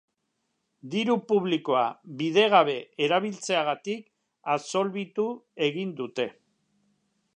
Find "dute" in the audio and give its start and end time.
6.01-6.27